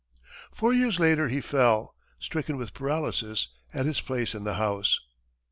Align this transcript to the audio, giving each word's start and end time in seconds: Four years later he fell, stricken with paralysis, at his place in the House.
Four 0.51 0.73
years 0.73 0.99
later 0.99 1.27
he 1.27 1.41
fell, 1.41 1.93
stricken 2.17 2.57
with 2.57 2.73
paralysis, 2.73 3.49
at 3.71 3.85
his 3.85 4.01
place 4.01 4.33
in 4.33 4.43
the 4.45 4.55
House. 4.55 4.99